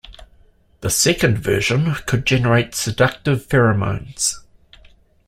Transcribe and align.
The 0.79 0.89
second 0.89 1.37
version 1.37 1.93
could 2.07 2.25
generate 2.25 2.73
seductive 2.73 3.47
pheromones. 3.47 4.37